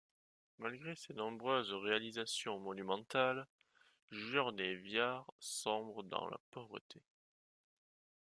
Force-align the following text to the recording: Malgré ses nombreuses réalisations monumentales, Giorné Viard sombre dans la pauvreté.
Malgré 0.57 0.95
ses 0.95 1.13
nombreuses 1.13 1.73
réalisations 1.73 2.57
monumentales, 2.59 3.45
Giorné 4.11 4.73
Viard 4.73 5.31
sombre 5.37 6.01
dans 6.01 6.27
la 6.27 6.39
pauvreté. 6.49 7.03